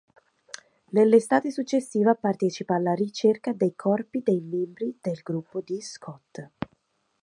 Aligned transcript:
Nell'estate 0.93 1.51
successiva 1.51 2.15
partecipa 2.15 2.73
alla 2.73 2.95
ricerca 2.95 3.53
dei 3.53 3.75
corpi 3.75 4.23
dei 4.23 4.39
membri 4.41 4.97
del 4.99 5.19
gruppo 5.21 5.61
di 5.61 5.79
Scott. 5.79 6.49